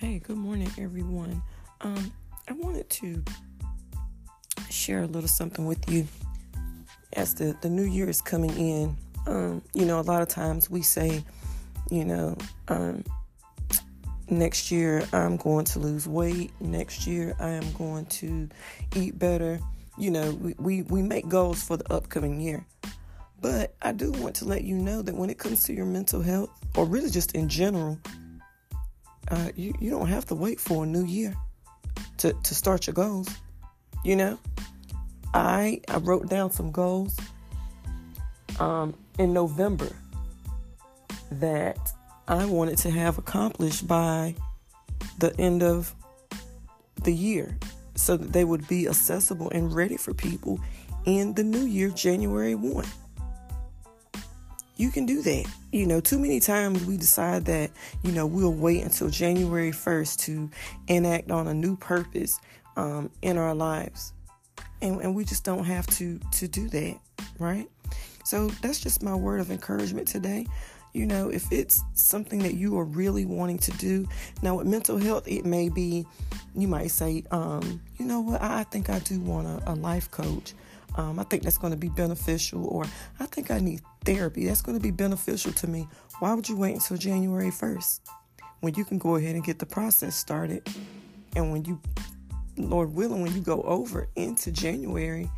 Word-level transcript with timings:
Hey, 0.00 0.20
good 0.20 0.36
morning, 0.36 0.70
everyone. 0.78 1.42
Um, 1.80 2.12
I 2.48 2.52
wanted 2.52 2.88
to 2.88 3.24
share 4.70 5.02
a 5.02 5.06
little 5.06 5.28
something 5.28 5.66
with 5.66 5.90
you 5.90 6.06
as 7.14 7.34
the, 7.34 7.56
the 7.62 7.68
new 7.68 7.82
year 7.82 8.08
is 8.08 8.20
coming 8.20 8.56
in. 8.56 8.96
Um, 9.26 9.60
you 9.74 9.84
know, 9.84 9.98
a 9.98 10.02
lot 10.02 10.22
of 10.22 10.28
times 10.28 10.70
we 10.70 10.82
say, 10.82 11.24
you 11.90 12.04
know, 12.04 12.38
um, 12.68 13.02
next 14.30 14.70
year 14.70 15.02
I'm 15.12 15.36
going 15.36 15.64
to 15.64 15.80
lose 15.80 16.06
weight. 16.06 16.52
Next 16.60 17.04
year 17.04 17.34
I 17.40 17.48
am 17.48 17.72
going 17.72 18.06
to 18.06 18.48
eat 18.94 19.18
better. 19.18 19.58
You 19.98 20.12
know, 20.12 20.30
we, 20.30 20.54
we, 20.60 20.82
we 20.82 21.02
make 21.02 21.28
goals 21.28 21.60
for 21.60 21.76
the 21.76 21.92
upcoming 21.92 22.40
year. 22.40 22.64
But 23.40 23.74
I 23.82 23.90
do 23.90 24.12
want 24.12 24.36
to 24.36 24.44
let 24.44 24.62
you 24.62 24.76
know 24.76 25.02
that 25.02 25.16
when 25.16 25.28
it 25.28 25.38
comes 25.38 25.64
to 25.64 25.72
your 25.72 25.86
mental 25.86 26.22
health, 26.22 26.50
or 26.76 26.84
really 26.84 27.10
just 27.10 27.32
in 27.32 27.48
general, 27.48 27.98
uh, 29.30 29.50
you, 29.56 29.74
you 29.80 29.90
don't 29.90 30.08
have 30.08 30.26
to 30.26 30.34
wait 30.34 30.60
for 30.60 30.84
a 30.84 30.86
new 30.86 31.04
year 31.04 31.36
to, 32.18 32.32
to 32.32 32.54
start 32.54 32.86
your 32.86 32.94
goals. 32.94 33.28
You 34.04 34.16
know, 34.16 34.38
I 35.34 35.80
I 35.88 35.98
wrote 35.98 36.28
down 36.28 36.50
some 36.50 36.70
goals 36.70 37.16
um, 38.58 38.94
in 39.18 39.32
November 39.32 39.90
that 41.30 41.92
I 42.26 42.44
wanted 42.44 42.78
to 42.78 42.90
have 42.90 43.18
accomplished 43.18 43.86
by 43.86 44.34
the 45.18 45.38
end 45.38 45.62
of 45.62 45.94
the 47.02 47.12
year 47.12 47.56
so 47.94 48.16
that 48.16 48.32
they 48.32 48.44
would 48.44 48.66
be 48.68 48.86
accessible 48.86 49.50
and 49.50 49.74
ready 49.74 49.96
for 49.96 50.14
people 50.14 50.60
in 51.04 51.34
the 51.34 51.42
new 51.42 51.64
year, 51.64 51.90
January 51.90 52.54
1 52.54 52.84
you 54.78 54.90
can 54.90 55.04
do 55.04 55.20
that. 55.20 55.44
You 55.72 55.86
know, 55.86 56.00
too 56.00 56.18
many 56.18 56.40
times 56.40 56.84
we 56.86 56.96
decide 56.96 57.44
that, 57.46 57.70
you 58.02 58.12
know, 58.12 58.26
we'll 58.26 58.54
wait 58.54 58.82
until 58.82 59.10
January 59.10 59.72
1st 59.72 60.18
to 60.20 60.50
enact 60.86 61.30
on 61.30 61.48
a 61.48 61.52
new 61.52 61.76
purpose 61.76 62.40
um, 62.76 63.10
in 63.20 63.36
our 63.36 63.54
lives. 63.54 64.12
And, 64.80 65.00
and 65.02 65.14
we 65.14 65.24
just 65.24 65.44
don't 65.44 65.64
have 65.64 65.86
to 65.88 66.20
to 66.32 66.46
do 66.48 66.68
that, 66.68 66.96
right? 67.38 67.68
So 68.24 68.48
that's 68.62 68.78
just 68.78 69.02
my 69.02 69.14
word 69.14 69.40
of 69.40 69.50
encouragement 69.50 70.06
today. 70.06 70.46
You 70.92 71.06
know, 71.06 71.28
if 71.28 71.50
it's 71.52 71.82
something 71.94 72.38
that 72.40 72.54
you 72.54 72.78
are 72.78 72.84
really 72.84 73.24
wanting 73.24 73.58
to 73.58 73.72
do, 73.72 74.08
now 74.42 74.56
with 74.56 74.66
mental 74.66 74.96
health, 74.96 75.26
it 75.26 75.44
may 75.44 75.68
be, 75.68 76.06
you 76.54 76.68
might 76.68 76.90
say, 76.90 77.24
um, 77.30 77.80
you 77.98 78.06
know 78.06 78.20
what, 78.20 78.40
I 78.40 78.62
think 78.64 78.88
I 78.88 79.00
do 79.00 79.20
want 79.20 79.46
a, 79.46 79.72
a 79.72 79.74
life 79.74 80.10
coach. 80.10 80.54
Um, 80.96 81.18
I 81.18 81.24
think 81.24 81.42
that's 81.42 81.58
going 81.58 81.72
to 81.72 81.78
be 81.78 81.88
beneficial, 81.88 82.66
or 82.66 82.84
I 83.20 83.26
think 83.26 83.50
I 83.50 83.60
need 83.60 83.80
therapy. 84.04 84.46
That's 84.46 84.62
going 84.62 84.76
to 84.76 84.82
be 84.82 84.90
beneficial 84.90 85.52
to 85.52 85.66
me. 85.66 85.86
Why 86.18 86.34
would 86.34 86.48
you 86.48 86.56
wait 86.56 86.74
until 86.74 86.96
January 86.96 87.50
1st 87.50 88.00
when 88.60 88.74
you 88.74 88.84
can 88.84 88.98
go 88.98 89.16
ahead 89.16 89.34
and 89.34 89.44
get 89.44 89.58
the 89.58 89.66
process 89.66 90.16
started? 90.16 90.68
And 91.36 91.52
when 91.52 91.64
you, 91.64 91.80
Lord 92.56 92.94
willing, 92.94 93.22
when 93.22 93.34
you 93.34 93.40
go 93.40 93.62
over 93.62 94.08
into 94.16 94.50
January, 94.50 95.30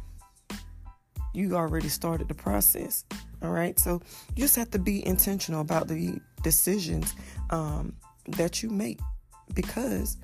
you 1.34 1.54
already 1.56 1.88
started 1.88 2.28
the 2.28 2.34
process. 2.34 3.04
All 3.42 3.50
right. 3.50 3.78
So 3.78 4.00
you 4.34 4.42
just 4.42 4.56
have 4.56 4.70
to 4.72 4.78
be 4.78 5.06
intentional 5.06 5.60
about 5.60 5.88
the 5.88 6.20
decisions 6.42 7.14
um, 7.50 7.94
that 8.28 8.62
you 8.62 8.70
make 8.70 9.00
because 9.54 10.16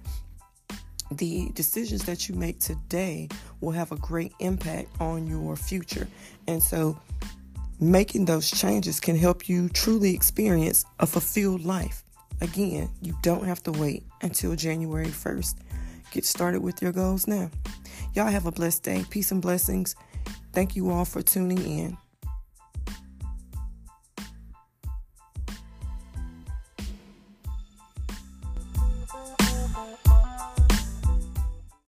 the 1.10 1.50
decisions 1.54 2.04
that 2.04 2.28
you 2.28 2.34
make 2.34 2.58
today 2.58 3.28
will 3.60 3.72
have 3.72 3.92
a 3.92 3.96
great 3.96 4.32
impact 4.40 4.88
on 5.00 5.26
your 5.26 5.56
future. 5.56 6.08
And 6.46 6.62
so, 6.62 6.98
making 7.80 8.24
those 8.24 8.50
changes 8.50 9.00
can 9.00 9.16
help 9.16 9.48
you 9.48 9.68
truly 9.68 10.14
experience 10.14 10.84
a 11.00 11.06
fulfilled 11.06 11.64
life. 11.64 12.02
Again, 12.40 12.90
you 13.00 13.16
don't 13.22 13.44
have 13.44 13.62
to 13.64 13.72
wait 13.72 14.04
until 14.22 14.54
January 14.56 15.06
1st. 15.06 15.56
Get 16.10 16.24
started 16.24 16.62
with 16.62 16.82
your 16.82 16.92
goals 16.92 17.26
now. 17.26 17.50
Y'all 18.14 18.28
have 18.28 18.46
a 18.46 18.52
blessed 18.52 18.82
day. 18.82 19.04
Peace 19.10 19.30
and 19.32 19.42
blessings. 19.42 19.96
Thank 20.52 20.76
you 20.76 20.90
all 20.90 21.04
for 21.04 21.22
tuning 21.22 21.58
in. 21.58 21.98